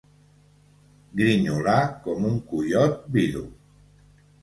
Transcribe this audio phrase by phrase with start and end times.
[1.19, 1.77] Grinyolar
[2.09, 3.49] com un coiot vidu.